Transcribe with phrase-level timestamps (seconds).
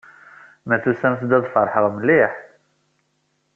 [0.67, 2.33] Ma tusamt-d, ad feṛḥeɣ mliḥ.